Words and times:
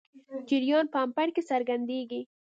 جریان 0.47 0.85
په 0.93 0.97
امپیر 1.05 1.29
کې 1.35 1.41
څرګندېږي. 1.49 2.21